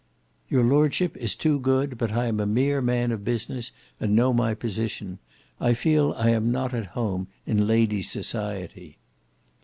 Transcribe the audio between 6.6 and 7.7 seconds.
at home in